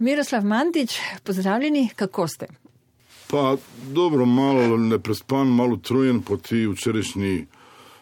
[0.00, 2.46] Miroslav Mandič, pozdravljeni, kako ste?
[3.30, 3.56] Pa
[3.92, 7.46] dobro, malo neprespan, malo trujen po ti včerajšnji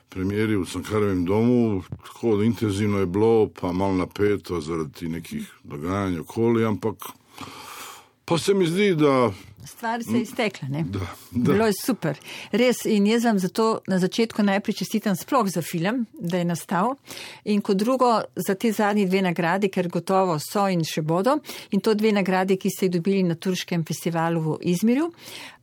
[0.09, 1.83] premjeri v Sankarevem domu.
[2.07, 6.95] Tako intenzivno je bilo, pa malo napeto zaradi nekih dogajanja okoli, ampak
[8.29, 9.31] pa se mi zdi, da
[9.69, 10.85] Stvari se je iztekla, ne?
[10.89, 10.99] Da,
[11.31, 11.53] da.
[11.53, 12.19] Bilo je super.
[12.53, 16.95] Res in jaz vam zato na začetku najprej čestitam sploh za film, da je nastal
[17.45, 21.39] in kot drugo za te zadnji dve nagradi, ker gotovo so in še bodo.
[21.71, 25.11] In to dve nagradi, ki ste jih dobili na Turškem festivalu v Izmirju.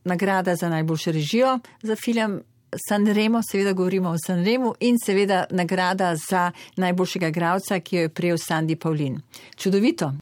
[0.04, 2.40] Nagrada za najboljšo režijo za film
[2.88, 8.36] Sanremo, seveda govorimo o Sanremu in seveda nagrada za najboljšega gravca, ki jo je prejel
[8.36, 9.20] Sandy Paulin.
[9.56, 10.12] Čudovito.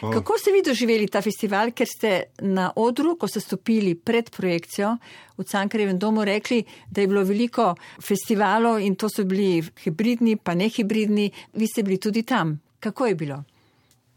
[0.00, 0.14] Hvala.
[0.14, 4.96] Kako ste vi doživeli ta festival, ker ste na odru, ko ste stopili pred projekcijo
[5.36, 10.54] v Cankarjevem domu, rekli, da je bilo veliko festivalov in to so bili hibridni, pa
[10.54, 12.60] ne hibridni, vi ste bili tudi tam.
[12.80, 13.44] Kako je bilo?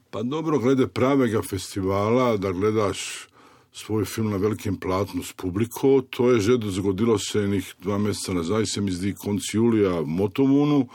[0.10, 3.28] Pa dobro, glede pravega festivala, da gledaš
[3.74, 8.34] svoj film na velikem platnu s publiko, to je že zgodilo se enih dva meseca
[8.34, 10.88] nazaj, se mi zdi konc julija v Motovunu,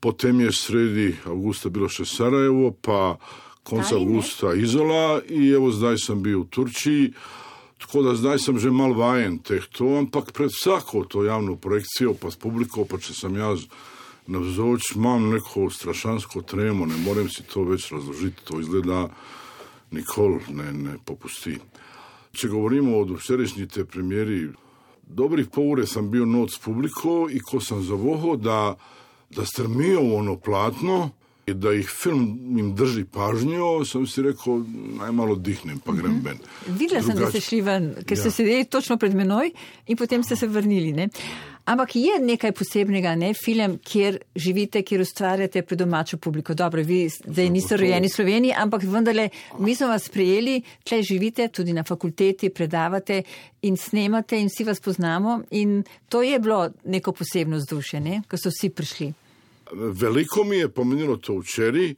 [0.00, 3.18] potem je sredi avgusta bilo še Sarajevo, pa
[3.62, 7.12] konc avgusta Izola i evo zdaj sam bio u Turčiji,
[7.78, 12.14] tako da zdaj sam že mal vajen teh to, ampak pred vsako to javno projekcijo,
[12.14, 13.66] pa s publiko, pa če sam jaz
[14.26, 19.08] navzoč, imam neko strašansko tremo, ne morem si to več razložiti, to izgleda
[19.90, 21.58] nikoli ne, ne popusti.
[22.32, 24.48] Če govorimo o včerajšnji te premjeri,
[25.02, 28.76] dobrih pol ure sam bio noc s publiko i ko sam zavohao da,
[29.30, 31.10] da strmijo u ono platno
[31.46, 34.62] i da ih film im drži pažnju, sam si rekao,
[35.00, 36.38] najmalo dihnem pa grem ven.
[36.66, 38.32] Videla sem, da ste šli ven, ker ste Ja.
[38.32, 39.50] sedeli točno pred menoj
[39.86, 40.92] in potem ste se vrnili.
[40.92, 41.08] Ne?
[41.68, 43.34] Ampak je nekaj posebnega, ne?
[43.36, 46.54] film, kjer živite, kjer ustvarjate pred domačo publiko.
[46.56, 49.28] Dobro, vi zdaj niste rojeni v Sloveniji, ampak vendarle
[49.60, 53.22] mi smo vas prijeli, tle živite, tudi na fakulteti, predavate
[53.68, 55.42] in snemate in vsi vas poznamo.
[55.50, 58.22] In to je bilo neko posebno vzdušje, ne?
[58.28, 59.12] ko so vsi prišli.
[59.72, 61.92] Veliko mi je pomenilo to včeraj.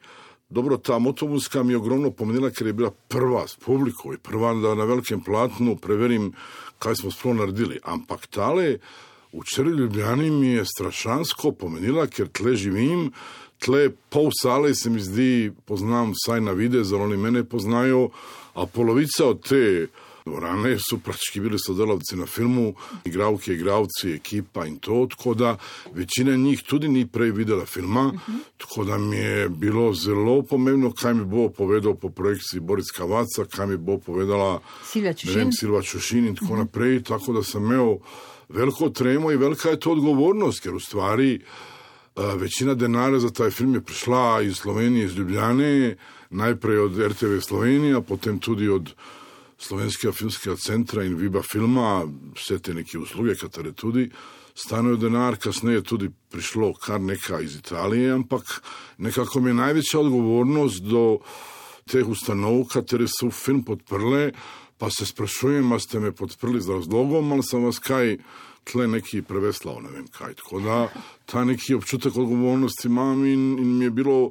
[0.51, 4.51] Dobro, ta motovunska mi je ogromno pomenila, ker je bila prva s publiko i prva
[4.59, 6.33] da na velikem platnu preverim
[6.81, 7.79] kaj smo sploh naredili.
[7.85, 8.79] Ampak tale
[9.33, 13.11] včeraj Ljubljani mi je strašansko pomenila, ker tle živim,
[13.59, 18.09] tle pol sale se mi zdi, poznam vsaj na videz, ali oni mene poznajo,
[18.55, 19.87] a polovica od te
[20.27, 22.75] dvorane su praktički bili sodelavci na filmu,
[23.05, 25.57] igravke, igravci, ekipa in to, tako da
[25.95, 28.13] većina njih tudi ni prej videla filma,
[28.57, 33.45] tako da mi je bilo zelo pomembno, kaj mi bo povedal po projekciji Boris Kavaca,
[33.57, 35.39] kaj mi bo povedala Silvija ne Čušin.
[35.39, 37.97] vem, Silva Čušin in tako naprej, tako da sam imel
[38.53, 41.41] veliko tremo i velika je to odgovornost, jer u stvari
[42.17, 45.97] a, većina denara za taj film je prišla iz Slovenije, iz Ljubljane,
[46.31, 48.95] najprej od RTV Slovenija, potem tudi od
[49.59, 54.11] Slovenskega filmskega centra in Viba filma, vse te neke usluge, katere tudi
[54.55, 58.63] stanejo denar, kasneje tudi prišlo kar nekaj iz Italije, ampak
[58.99, 61.19] nekako mi je največja odgovornost do
[61.91, 64.33] teh ustanov, katere su film podprle,
[64.81, 68.17] pa se sprašujem, a ste me podprli z razlogom, ali sam vas kaj
[68.65, 70.35] tle neki preveslal, ne vem kaj.
[70.41, 70.79] Tako da
[71.29, 74.31] ta neki občutek odgovornosti imam in, in mi je bilo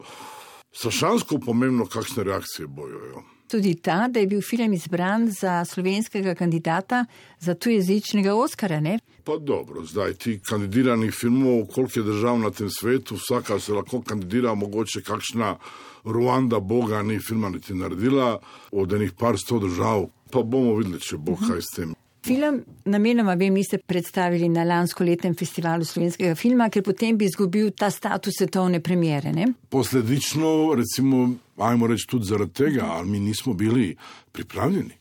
[0.73, 3.23] strašansko pomembno, kakšne reakcije bojo.
[3.49, 7.05] Tudi ta, da je bil film izbran za slovenskega kandidata
[7.39, 8.99] za tujezičnega Oskara, ne?
[9.23, 14.01] Pa dobro, zdaj ti kandidiranih filmov, koliko je držav na tem svetu, vsaka se lahko
[14.01, 15.55] kandidira, mogoče kakšna
[16.03, 18.37] Ruanda Boga ni filma niti naredila,
[18.71, 21.95] od enih par sto držav, pa bomo videli, če bo kaj s tem.
[22.25, 27.71] Film namenoma vem, niste predstavili na lansko letnem festivalu slovenskega filma, ker potem bi izgubil
[27.71, 29.31] ta status svetovne premjere.
[29.33, 29.47] Ne?
[29.69, 31.29] Posledično, recimo,
[31.59, 33.95] ajmo reči tudi zaradi tega, ali mi nismo bili
[34.31, 34.95] pripravljeni.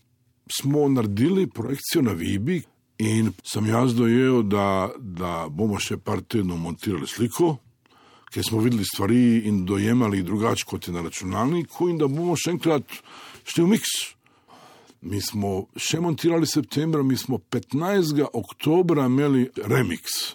[0.61, 2.63] Smo naredili projekcijo na Vibi
[2.99, 7.57] in sem jaz dojel, da, da bomo še par tednov montirali sliko,
[8.33, 12.57] ker smo videli stvari in dojemali drugače kot je na računalniku in da bomo še
[12.57, 13.01] enkrat
[13.45, 13.93] šli v miks.
[15.01, 18.25] Mi smo še montirali septembra, mi smo 15.
[18.33, 20.35] oktobra imeli remix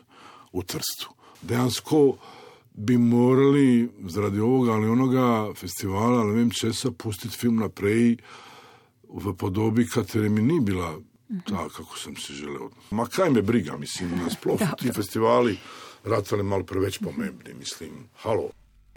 [0.53, 1.11] v Trstu.
[1.43, 1.99] Dejansko
[2.73, 8.17] bi morali zaradi ovoga ali onoga festivala, ne vem česa, pustiti film naprej
[9.09, 10.97] v podobi, katere mi ni bila
[11.45, 12.69] ta, kako sem si želel.
[12.91, 15.57] Ma kaj me briga, mislim, nasploh ti festivali
[16.03, 18.49] ratali malo preveč pomembni, mislim, halo.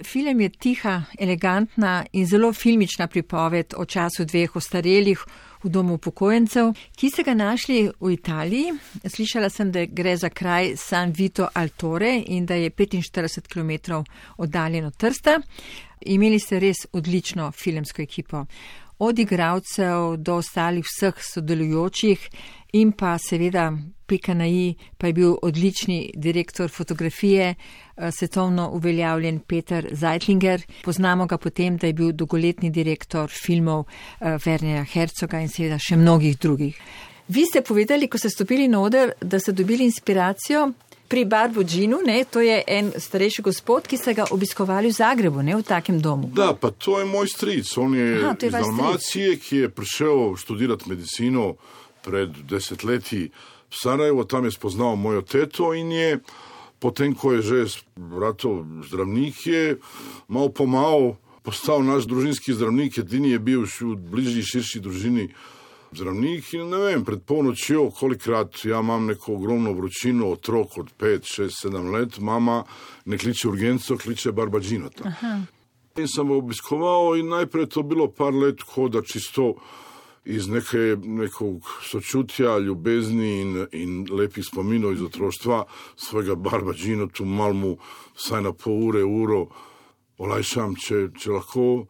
[0.04, 5.22] Film je tiha, elegantna in zelo filmična pripoved o času dveh ostarelih
[5.62, 8.74] v domu upokojencev, ki ste ga našli v Italiji.
[9.08, 14.02] Slišala sem, da gre za kraj San Vito Altore in da je 45 km
[14.36, 15.40] oddaljen od Trsta.
[16.00, 18.44] Imeli ste res odlično filmsko ekipo.
[18.98, 22.28] Od igravcev do ostalih vseh sodelujočih
[22.72, 23.72] in pa seveda
[24.06, 27.54] pika na i, pa je bil odlični direktor fotografije,
[27.96, 30.62] eh, svetovno uveljavljen Peter Zeitlinger.
[30.84, 35.96] Poznamo ga potem, da je bil dolgoletni direktor filmov eh, Wernerja Herzoga in seveda še
[35.96, 36.80] mnogih drugih.
[37.28, 40.72] Vi ste povedali, ko ste stopili na oder, da ste dobili inspiracijo
[41.08, 45.42] pri Barbu Džinu, ne, to je en starejši gospod, ki ste ga obiskovali v Zagrebu,
[45.42, 46.30] ne v takem domu.
[46.34, 47.70] Da, pa to je moj stric.
[47.78, 51.54] On je, Aha, je iz Dalmacije, ki je prišel študirati medicino
[52.02, 53.30] pred desetletji
[53.70, 56.18] v Sarajevo, tam je spoznal mojo teto in je,
[56.78, 57.60] potem ko je že
[57.96, 59.76] vratov zdravnik, je
[60.28, 65.30] mal po mal postal naš družinski zdravnik, edini je bil v bližnji širši družini
[65.96, 71.32] zdravnik in ne vem, pred polnočjo, kolikrat ja imam neko ogromno vročino, otrok od 5,
[71.40, 72.64] 6, 7 let, mama
[73.04, 75.12] ne kliče urgenco, kliče barbađinota.
[75.96, 79.54] In sem obiskoval in najprej to bilo par let hoda čisto
[80.24, 85.64] iz neke, nekog sočutja, ljubezni in, in lepih spominov iz otroštva
[85.96, 87.76] svojega barbađina, tu mal mu
[88.16, 89.46] vsaj na pol ure, uro
[90.18, 91.86] olajšam, če, če lahko.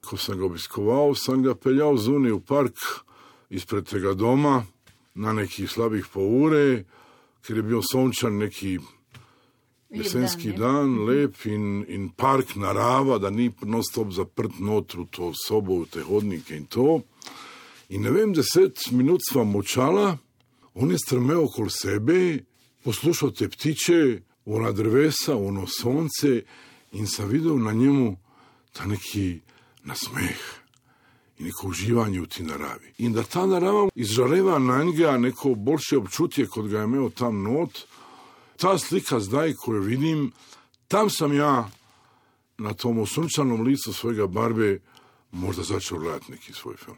[0.00, 2.76] Ko sem ga obiskoval, sem ga peljal zunaj v park,
[3.50, 4.64] ispred tega doma
[5.14, 6.84] na nekih slabih pol ure,
[7.42, 8.78] ker je bil sončan neki
[9.90, 11.08] jesenski dan, dan mhm.
[11.08, 16.54] lep in, in park narava, da ni non-stop zaprt notru to sobo, v te hodnike
[16.56, 17.00] in to.
[17.90, 20.14] In ne vem, deset minut sva močala,
[20.78, 22.18] on je strmel okoli sebe,
[22.86, 26.44] poslušal te ptiče, ona drevesa, ono sonce
[26.92, 28.14] in sem videl na njemu
[28.72, 29.40] ta neki
[29.84, 30.60] nasmeh
[31.40, 32.92] in neko uživanje v ti naravi.
[32.98, 37.42] In da ta narava izžareva na njega neko boljše občutje, kot ga je imel tam
[37.42, 37.86] not,
[38.56, 40.32] ta slika zdaj, ko jo vidim,
[40.88, 41.68] tam sem ja
[42.58, 44.78] na tom sunčanem licu svojega barbe
[45.30, 46.96] morda začel gledati neki svoj film.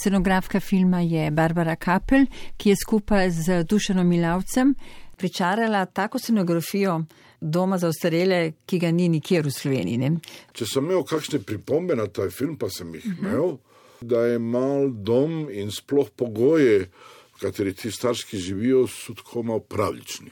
[0.00, 4.74] Scenografka filma je Barbara Kapel, ki je skupaj z Dušanom Milavcem
[5.16, 7.04] pričarala tako scenografijo
[7.40, 9.98] doma za ostarele, ki ga ni nikjer v Sloveniji.
[9.98, 10.10] Ne?
[10.52, 13.58] Če sem imel kakšne pripombe na ta film, pa sem jih uh -huh.
[14.00, 16.90] Da je mal dom in sploh pogoje,
[17.36, 20.30] v kateri ti starški živijo, so tako malo pravični.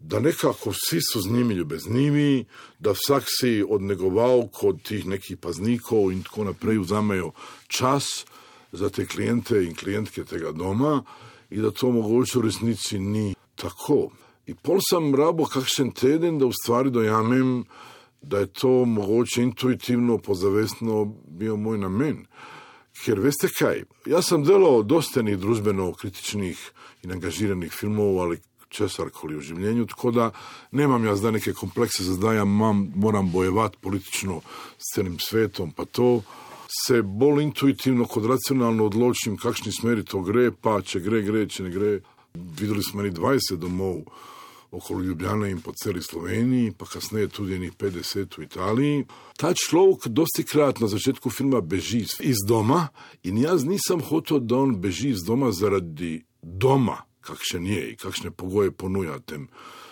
[0.00, 2.44] Da nekako vsi so z njimi ljubeznimi,
[2.78, 7.32] da vsak si odnegoval kot tih nekih paznikov in tako naprej vzamejo
[7.68, 8.26] čas
[8.72, 11.02] za te klijente in klientke tega doma
[11.50, 14.10] in da to mogoče v resnici ni tako.
[14.46, 17.64] In pol sem rabo kakšen teden, da v stvari dojamem,
[18.22, 22.26] da je to mogoče intuitivno, pozavestno bil moj namen.
[23.04, 26.62] Ker veste kaj, jaz sem delal dosta enih družbeno-kritičnih
[27.04, 28.40] in angažiranih filmov ali
[28.72, 30.30] česar koli v življenju, tako da
[30.72, 34.40] nemam jaz zdaj neke komplekse, za zdaj imam, moram bojevati politično
[34.78, 36.22] s celim svetom, pa to
[36.72, 41.68] se bolj intuitivno kot racionalno odločim, kakšni smeri to gre, pa če gre, gre, če
[41.68, 41.92] ne gre.
[42.34, 44.02] Videli smo ni 20 domov
[44.70, 49.04] okoli Ljubljana in po celi Sloveniji, pa kasneje tudi nekaj 50 v Italiji.
[49.36, 52.88] Ta človek dosti krat na začetku filma beži iz doma
[53.22, 58.30] in jaz nisem hotel, da on beži iz doma zaradi doma, kakšen je in kakšne
[58.30, 59.48] pogoje ponuja tem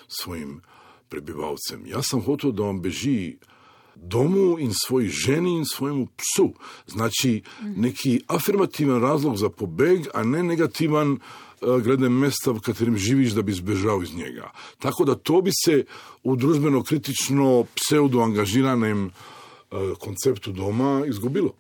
[0.09, 0.61] svojim
[1.09, 1.87] prebivalcem.
[1.87, 3.37] Jaz sem hotel, da on beži
[3.97, 6.53] domu in svoji ženi in svojemu psu.
[6.87, 7.43] Znači
[7.77, 11.19] neki afirmativen razlog za pobeg, a ne negativen.
[11.63, 14.51] Eh, glede mesta, v katerem živiš, da bi zbežal iz njega.
[14.79, 15.85] Tako da to bi se
[16.25, 21.55] v družbeno kritično pseudo-angažiranem uh, konceptu doma izgubilo.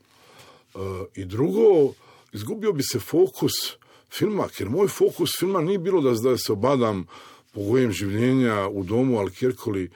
[0.74, 1.94] Uh, in drugo,
[2.32, 3.78] izgubil bi se fokus
[4.10, 7.06] filma, ker moj fokus filma ni bilo, da zdaj se obadam
[7.54, 9.88] pogojem življenja v domu ali kjerkoli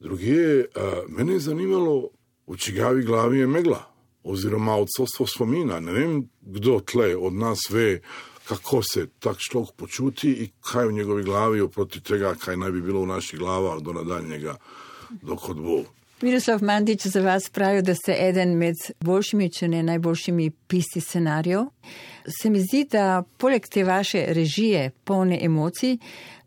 [0.00, 0.66] drugje.
[1.08, 2.08] Mene je zanimalo,
[2.46, 3.82] v čigavi glavi je megla.
[4.24, 5.80] Oziroma, odsostvo spomina.
[5.80, 8.00] Ne vem, kdo tle od nas ve,
[8.48, 12.82] kako se tak človek počuti in kaj v njegovi glavi oproti tega, kaj naj bi
[12.82, 14.56] bilo v naših glavah do nadaljnjega,
[15.22, 15.82] dokot bo.
[16.22, 21.64] Miroslav Mandič za vas pravi, da ste eden med boljšimi, če ne najboljšimi pisti scenarijev.
[22.40, 25.96] Se mi zdi, da poleg te vaše režije, polne emocij,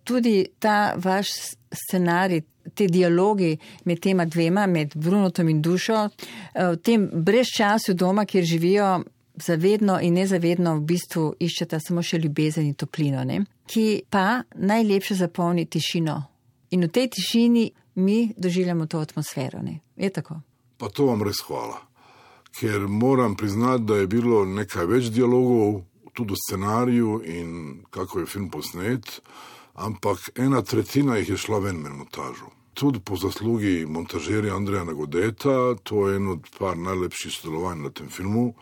[0.03, 1.27] tudi ta vaš
[1.73, 2.41] scenarij,
[2.73, 8.43] te dialogi med tema dvema, med Brunotom in dušo, eh, v tem brezčasju doma, kjer
[8.43, 9.03] živijo,
[9.37, 13.43] zavedno in nezavedno v bistvu iščeta samo še ljubezen in toplino, ne?
[13.67, 16.15] ki pa najlepše zapolni tišino.
[16.71, 17.65] In v tej tišini
[17.95, 19.61] mi doživljamo to atmosfero.
[19.61, 19.79] Ne?
[19.95, 20.41] Je tako?
[20.77, 21.79] Pa to vam res hvala.
[22.55, 25.81] Ker moram priznati, da je bilo nekaj več dialogov,
[26.15, 27.49] tudi v scenariju in
[27.91, 29.19] kako je film posnet,
[29.73, 32.51] ampak ena tretjina jih je šla ven med montažo.
[32.75, 38.09] Tudi po zaslugi montažerja Andreja Nagodeta, to je eno od par najlepših sodelovanj na tem
[38.09, 38.53] filmu.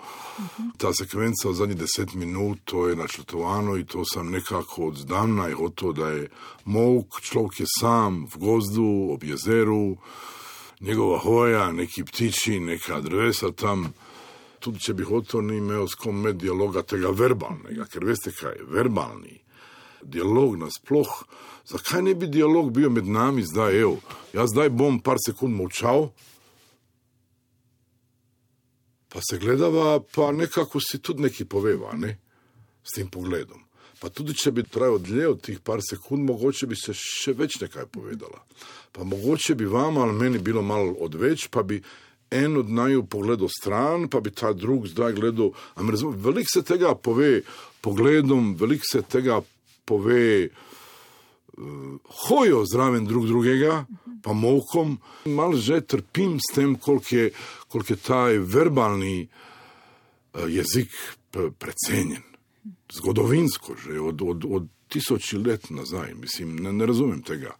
[0.78, 5.54] Ta sekvenca v zadnjih deset minut, to je načrtovano in to sem nekako od zdavnaj
[5.54, 6.30] hotel, da je
[6.66, 9.98] mok, človek je sam v gozdu, ob jezeru,
[10.80, 13.94] njegova hoja, neki ptiči, neka drevesa tam.
[14.60, 18.62] Tudi če bi hotel, ni imel s kom med dialoga tega verbalnega, ker veste kaj,
[18.70, 19.43] verbalni
[20.06, 21.12] dialog nasploh,
[21.70, 23.98] zakaj ne bi dialog bil med nami zdaj, evo,
[24.34, 26.10] jaz zdaj bom par sekund molčal,
[29.14, 32.18] pa se gledava, pa nekako si tudi nekaj poveva, ne,
[32.84, 33.62] s tem pogledom.
[34.02, 37.62] Pa tudi, če bi trajal dlje od tih par sekund, mogoče bi se še več
[37.62, 38.42] nekaj povedala.
[38.92, 41.78] Pa mogoče bi vam ali meni bilo malo odveč, pa bi
[42.34, 45.54] en od naju pogledal stran, pa bi ta drug zdaj gledal.
[45.78, 47.42] Veliko se tega pove
[47.82, 49.40] pogledom, veliko se tega
[49.86, 51.64] pove, uh,
[52.28, 53.86] hojo zraven drug drugega,
[54.24, 54.98] pa mokom.
[55.26, 57.32] Mal že trpim s tem, koliko je,
[57.68, 60.90] koliko je ta verbalni uh, jezik
[61.60, 62.24] precenjen.
[62.94, 67.56] Zgodovinsko, že od, od, od tisoči let nazaj, mislim, ne, ne razumem tega.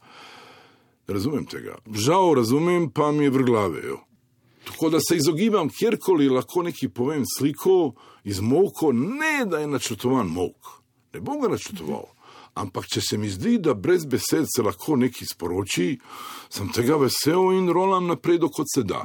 [1.06, 1.76] Razumem tega.
[1.92, 3.82] Žal razumem, pa mi je v glavi.
[4.64, 7.92] Tako da se izogibam, kjerkoli lahko neki povem sliko
[8.24, 10.78] iz moka, ne da je načrtovan mok.
[11.12, 12.06] Ne bom ga načrtoval.
[12.54, 15.88] Ampak, če se mi zdi, da brez besed se lahko nekaj sporoči,
[16.52, 19.02] sem tega vesel in rolam naprej, kot se da.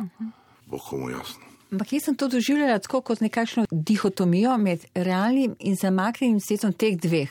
[0.70, 1.50] Bo komu jasno.
[1.72, 6.98] Ampak jaz sem to doživljala tako kot nekakšno dihotomijo med realnim in zamaknjenim svetom teh
[6.98, 7.30] dveh.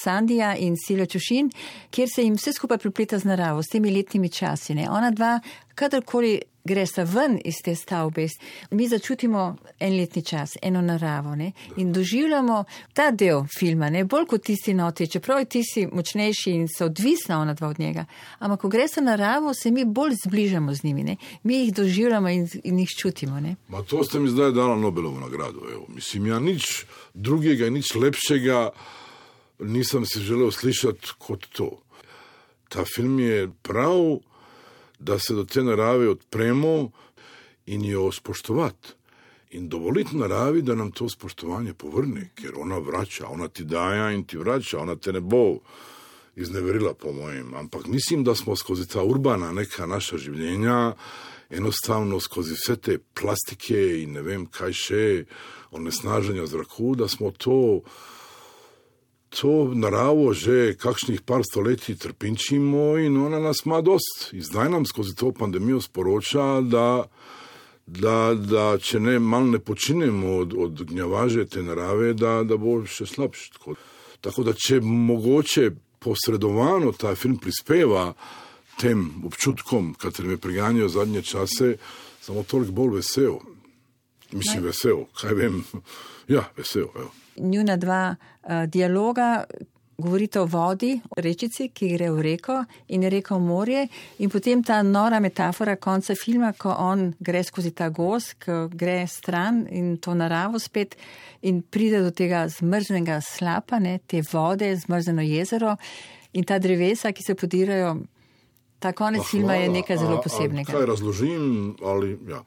[0.00, 1.50] Sandija in Silja Čušin,
[1.90, 4.74] kjer se jim vse skupaj pripleta z naravo, s temi letnimi časi.
[4.74, 4.88] Ne.
[4.90, 5.38] Ona dva,
[5.74, 8.26] kadarkoli gresta ven iz te stavbe,
[8.70, 11.52] mi začutimo en letni čas, eno naravo ne?
[11.76, 14.04] in doživljamo ta del filma, ne?
[14.04, 18.04] bolj kot tisti noti, čeprav je tisti močnejši in so odvisna ona dva od njega.
[18.38, 21.16] Ampak, ko gresta naravo, se mi bolj zbližamo z njimi, ne?
[21.42, 23.40] mi jih doživljamo in, in jih čutimo.
[23.68, 25.68] Ma to ste mi zdaj dala Nobelovo nagrado.
[25.72, 25.86] Evo.
[25.88, 28.70] Mislim, ja nič drugega, nič lepšega
[29.58, 31.70] nisem si želel slišati kot to.
[32.68, 34.18] Ta film je prav
[35.04, 36.90] da se do te narave odpremo
[37.66, 38.94] in jo spoštovati.
[39.50, 44.24] In dovoliti naravi, da nam to spoštovanje povrne, ker ona vrača, ona ti daja in
[44.24, 45.60] ti vrača, ona te ne bo
[46.36, 47.54] izneverila, po mojem.
[47.54, 50.96] Ampak mislim, da smo skozi ta urbana neka naša življenja,
[51.50, 55.04] enostavno skozi vse te plastike in ne vem kaj še,
[55.70, 57.82] onesnaženja zraku, da smo to
[59.40, 64.30] to naravo že kakšnih par stoletij trpinčimo in ona nas ima dost.
[64.32, 67.06] In zdaj nam skozi to pandemijo sporoča, da,
[67.86, 72.84] da, da če ne malo ne počinemo od, od gnjavaže te narave, da, da bo
[72.86, 73.48] še slabš.
[73.58, 73.74] Tako,
[74.20, 78.12] tako da če mogoče posredovano ta film prispeva
[78.78, 81.76] tem občutkom, kateri me priganjajo zadnje čase,
[82.20, 83.38] samo toliko bolj vesel.
[84.32, 85.62] Mislim, vesel, kaj vem.
[86.24, 86.88] Ja, vesel.
[86.96, 89.44] Evo njuna dva uh, dialoga.
[89.96, 92.56] Govorite o vodi, o rečici, ki gre v reko
[92.90, 93.84] in reko v morje,
[94.18, 99.04] in potem ta nora metafora konca filma, ko on gre skozi ta gos, ko gre
[99.06, 100.96] stran in to naravo spet
[101.46, 105.76] in pride do tega zmrznega slapa, ne, te vode, zmrzeno jezero
[106.34, 107.94] in ta drevesa, ki se podirajo.
[108.82, 110.72] Ta konec ah, filma je nekaj zelo posebnega.
[110.72, 111.76] Kaj razložim?
[111.86, 112.42] Ali, ja.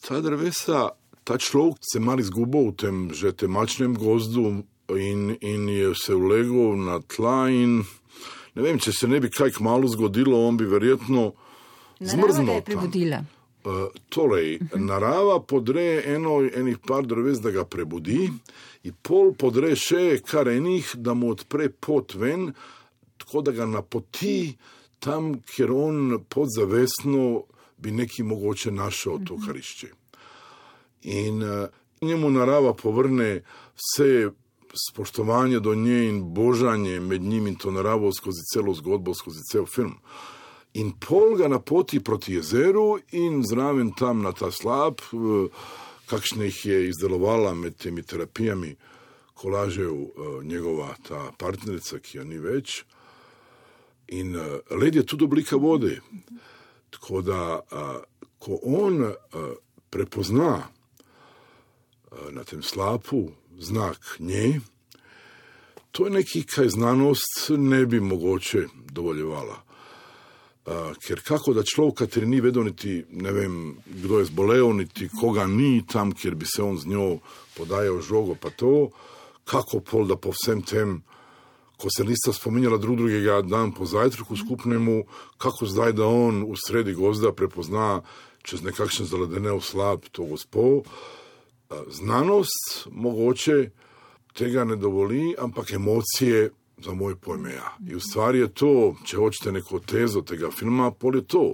[0.00, 0.92] Ta drevesa
[1.24, 6.76] ta človek se mar izgubil v tem že temačnem gozdu in, in je se vlegel
[6.76, 7.48] na tla.
[7.48, 7.84] In,
[8.54, 11.32] ne vem, če se ne bi kaj kmalo zgodilo, on bi verjetno
[12.00, 12.60] zmrznil.
[13.64, 14.80] Uh, torej, uh -huh.
[14.84, 18.28] narava podre eno, enih par dreves, da ga prebudi,
[18.84, 22.52] in pol podre še kar enih, da mu odpre pot ven,
[23.16, 24.56] tako da ga napoti
[24.98, 27.42] tam, kjer on podzavestno
[27.76, 30.03] bi neki mogoče našel to karišče
[31.04, 31.68] in uh,
[32.00, 33.42] njemu narava povrne
[33.76, 34.30] vse
[34.88, 39.66] spoštovanje do nje in božanje med njim in to naravo skozi celo zgodbo, skozi cel
[39.66, 39.94] film.
[40.74, 45.46] In pol ga na poti proti jezeru in zraven tam na ta slab, uh,
[46.06, 48.76] kakšne jih je izdelovala med temi terapijami,
[49.34, 52.84] kolažev uh, njegova ta partnerica, ki jo ni več.
[54.08, 54.36] In
[54.70, 56.00] led je tudi oblika vode.
[56.90, 57.60] Tako da,
[58.38, 59.00] ko on
[59.90, 60.68] prepozna
[62.30, 64.60] na tem slapu znak nje.
[65.90, 69.62] To je nekaj, kar znanost ne bi mogoče dovoljevala.
[70.64, 75.44] Uh, ker kako da človek, ki ni vedel, niti vem, kdo je zbolel, niti koga
[75.46, 77.18] ni tam, kjer bi se on z njo
[77.56, 78.88] podajal žogo, pa to,
[79.44, 81.02] kako pol da po vsem tem
[81.76, 85.04] ko se nista spominjala drug drugega dan po zajtrku skupnemu,
[85.38, 88.00] kako zdaj, da on v sredi gozda prepozna
[88.42, 90.82] čez nekakšen zaledenel slab to gospo.
[91.90, 93.70] Znanost mogoče
[94.34, 97.52] tega ne dovoli, ampak emocije za moj pojme.
[97.54, 97.76] Ja.
[97.86, 98.72] In v stvari je to,
[99.06, 101.44] če hočete neko tezo tega filma, pol je to.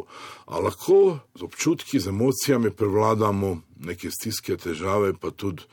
[0.46, 5.66] A lahko z občutki, z emocijami prevladamo neke stiske, težave, pa tudi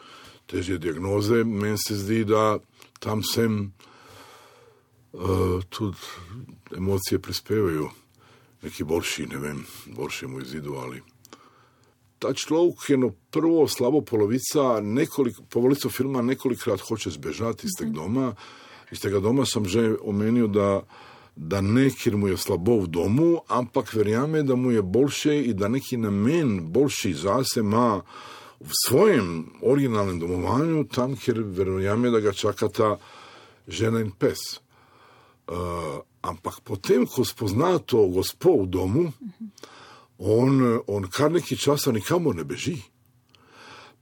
[0.47, 1.43] težje diagnoze.
[1.43, 2.59] Meni se zdi, da
[2.99, 3.71] tam sem
[5.13, 5.97] uh, tudi
[6.77, 7.89] emocije prispevajo
[8.61, 11.01] neki boljši, ne vem, boljšemu izidu ali.
[12.19, 17.91] Ta človek je na prvo slabo polovica, nekoliko, polovico filma nekolikrat hoče zbežati iz tega
[17.91, 18.31] doma.
[18.91, 20.81] Iz tega doma sem že omenil, da,
[21.36, 25.57] da ne, ker mu je slabo v domu, ampak verjame, da mu je boljše in
[25.57, 28.01] da neki namen boljši zase ima
[28.59, 32.97] v svojem originalnem domovanju, tam, kjer verjame, da ga čakata
[33.67, 34.57] žena in pes.
[35.47, 39.03] Uh, ampak potem, ko spozna to gospo v domu,
[40.17, 42.77] on, on kar nekaj časa nikamor ne beži.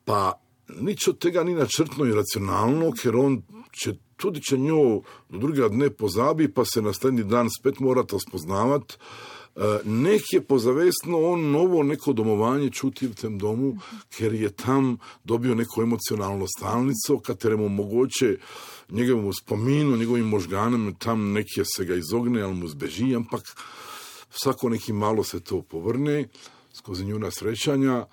[0.06, 0.40] Pa
[0.82, 3.40] nič od tega ni načrtno in racionalno, ker on,
[3.72, 4.82] če, tudi če njo
[5.30, 9.00] do drugega dne pozabi, pa se naslednji dan spet morata spoznavati.
[9.88, 13.78] Nek je pozavestno on novo neko domovanje čuti v tem domu,
[14.12, 18.36] ker je tam dobil neko emocionalno stalnico, kateremu mogoče
[18.92, 23.56] njegovemu spominu, njegovim možganem tam nekje se ga izogne ali mu zbeži, ampak
[24.36, 26.28] vsako neki malo se to povrne
[26.74, 28.06] skozi njuna srečanja.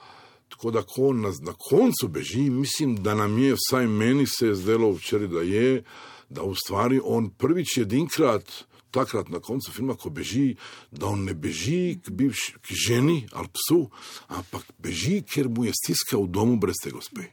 [0.48, 4.54] Tako da, ko nas na koncu beži, mislim, da nam je, vsaj meni se je
[4.54, 5.82] zdelo včeraj, da je,
[6.28, 8.44] da v stvari on prvič edinkrat,
[8.90, 10.54] takrat na koncu filma, ko beži,
[10.90, 13.86] da on ne beži k, bivš, k ženi ali psu,
[14.28, 17.30] ampak beži, ker mu je stiska v domu brez te gospe.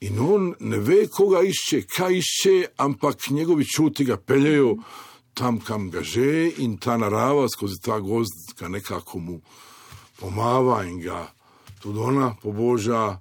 [0.00, 4.76] In on ne ve, koga išče, kaj išče, ampak njegovi čuti ga peljejo
[5.34, 9.40] tam, kam ga že in ta narava skozi ta gozd ga nekako mu
[10.20, 11.28] pomava in ga
[11.82, 13.18] tudi ona poboža,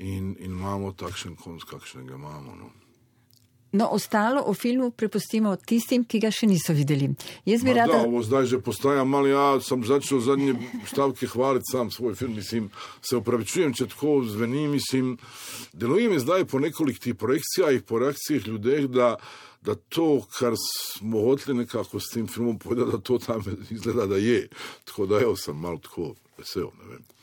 [0.00, 2.54] in, in imamo takšen konc, kakšnega imamo.
[2.54, 2.70] No.
[3.72, 7.12] No, ostalo o filmu prepustimo tistim, ki ga še niso videli.
[7.46, 8.00] Jaz bi rada.
[8.02, 10.56] Da, zdaj že postaja malo, ja, sem začel zadnje
[10.90, 12.66] stavke hvaliti sam svoj film, mislim,
[12.98, 15.12] se upravičujem, če tako zveni, mislim,
[15.70, 19.14] deluje mi zdaj po nekoliko projekcijah, po reakcijah ljudeh, da,
[19.60, 24.16] da to, kar smo hoteli nekako s tem filmom povedati, da to tam izgleda, da
[24.16, 24.48] je.
[24.84, 26.70] Tako da, evo, sem malo tako vesel.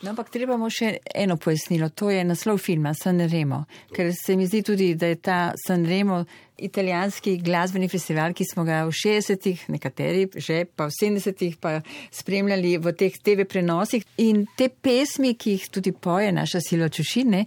[0.02, 1.89] No, ampak trebamo še eno pojasnilo.
[1.97, 3.63] To je naslov filma San Remo.
[3.93, 6.23] Ker se mi zdi tudi, da je ta San Remo
[6.58, 11.80] italijanski glasbeni festival, ki smo ga v 60-ih, nekateri že pa v 70-ih pa
[12.13, 14.06] spremljali v teh TV prenosih.
[14.26, 17.45] In te pesmi, ki jih tudi poje naša silo Čušine,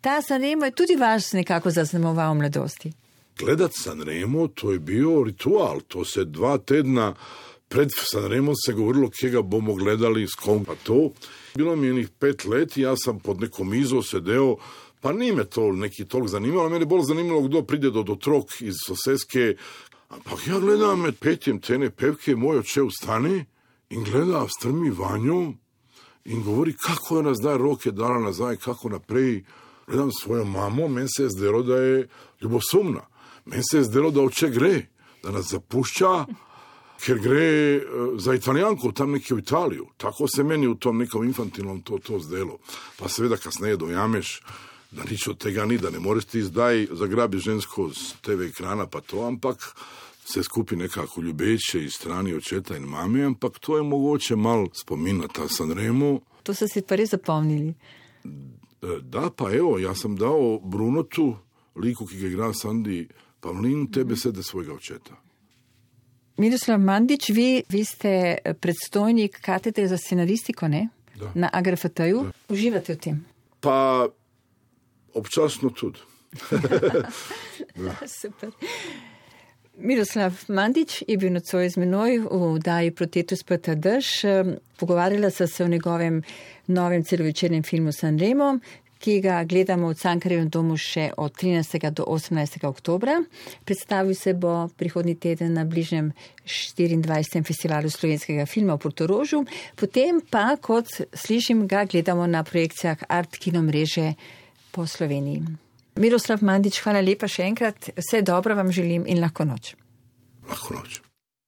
[0.00, 2.92] ta San Remo je tudi vas nekako zaznamoval v mladosti.
[3.38, 7.14] Gledati San Remo, to je bil ritual, to se dva tedna
[7.70, 11.10] pred Sanremo se govorilo, kje ga bomo gledali, s kom pa to.
[11.54, 14.56] Bilo mi je njih pet let, jaz sem pod neko mizo sedel,
[15.00, 18.60] pa ni me to neki toliko zanimalo, meni je bolj zanimalo, kdo pride do otrok
[18.60, 19.54] iz sosedske.
[20.08, 23.44] Ampak ja gledam med petjem tene pevke, moj oče vstane
[23.90, 25.52] in gleda strmi vanjo
[26.24, 29.44] in govori, kako je nas zdaj roke dala nazaj, kako naprej.
[29.86, 32.08] Gledam svojo mamo, meni se je zdelo, da je
[32.42, 33.06] ljubosumna,
[33.50, 34.86] meni se je zdelo, da oče gre,
[35.22, 36.14] da nas zapušča
[37.00, 39.86] ker gre uh, za italijanko tam nekje v Italijo.
[39.96, 42.58] Tako se meni v tom nekom infantilnom to, to zdelo.
[42.98, 44.40] Pa seveda kasneje dojameš,
[44.90, 48.86] da nič od tega ni, da ne moreš ti zdaj zagrabiti žensko z TV ekrana,
[48.86, 49.72] pa to, ampak
[50.24, 55.18] se skupi nekako ljubeče iz strani očeta in mame, ampak to je mogoče mal spomin
[55.18, 56.20] na ta Sanremo.
[56.42, 57.74] To so si pa res zapomnili.
[59.02, 61.34] Da, pa evo, jaz sem dal Brunotu,
[61.76, 63.06] liku, ki ga igra Sandy
[63.40, 65.16] Pavlin, te besede svojega očeta.
[66.40, 70.88] Miroslav Mandič, vi, vi ste predstojnik katedre za scenaristiko ne?
[71.34, 72.24] na AGRFT-ju.
[72.48, 73.24] Uživate v tem?
[73.60, 74.08] Pa
[75.14, 76.00] občasno tudi.
[78.20, 78.50] Super.
[79.76, 84.24] Miroslav Mandič je bil nocoj z menoj v daji Protetus Prta Drž.
[84.80, 86.22] Pogovarjala sem se o njegovem
[86.66, 88.58] novem celovečernem filmu Sanremo,
[89.00, 91.80] ki ga gledamo v Cankarjevem domu še od 13.
[91.96, 92.60] do 18.
[92.68, 93.16] oktobra.
[93.64, 96.12] Predstavil se bo prihodnji teden na bližnjem
[96.44, 97.44] 24.
[97.44, 103.64] festivalu slovenskega filma v Portorožu, potem pa, kot slišim, ga gledamo na projekcijah Art Kino
[103.64, 104.14] mreže
[104.70, 105.42] po Sloveniji.
[105.96, 109.74] Miroslav Mandič, hvala lepa še enkrat, vse dobro vam želim in lahko noč.
[110.48, 111.09] Lahko noč.